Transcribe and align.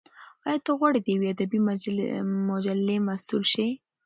ایا 0.47 0.59
ته 0.65 0.71
غواړې 0.79 0.99
د 1.03 1.07
یوې 1.15 1.27
ادبي 1.33 1.59
مجلې 2.61 2.97
مسول 3.09 3.43
شې؟ 3.51 3.67